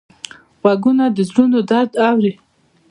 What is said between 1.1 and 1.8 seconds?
د زړونو